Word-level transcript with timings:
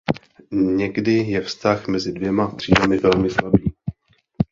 Někdy 0.51 1.11
je 1.13 1.41
vztah 1.41 1.87
mezi 1.87 2.11
dvěma 2.11 2.47
třídami 2.51 2.97
velmi 2.97 3.29
slabý. 3.29 3.73